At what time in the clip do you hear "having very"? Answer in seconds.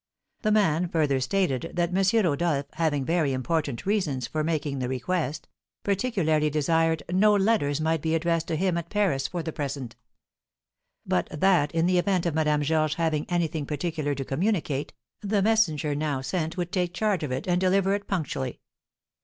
2.73-3.33